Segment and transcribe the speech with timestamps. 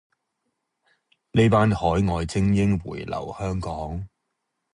[1.33, 4.09] 呢班海外精英回留香港